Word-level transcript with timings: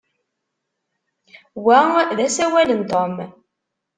Wa 1.63 1.79
d 2.17 2.19
asawal 2.27 2.69
n 2.79 2.81
Tom. 2.91 3.15